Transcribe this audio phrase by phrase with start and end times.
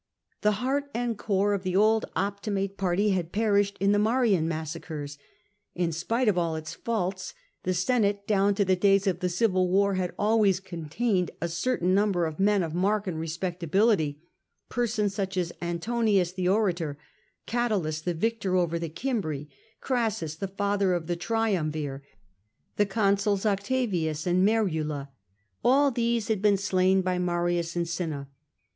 [0.41, 5.19] The heart and core of the old Optimate party had perished in the Marian massacres;
[5.75, 9.69] in spite of all its faults, the Senate, down to the days of the civil
[9.69, 14.19] war, had always contained a certain number of men of mark and respectability—
[14.71, 16.97] persons such as Antonins the orator;
[17.45, 19.49] Catulus, the victor over the Cimbri;
[19.81, 22.01] Crassus, the father of the Triumvir;
[22.75, 25.09] the consuls Octavius and Merula.
[25.63, 28.29] All these had been slain by Marius and Cinna.